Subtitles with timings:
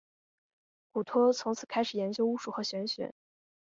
[0.91, 3.13] 古托从此开始研究巫术和玄学。